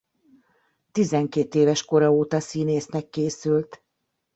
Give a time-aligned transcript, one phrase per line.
[0.91, 3.83] Tizenkét éves kora óta színésznek készült.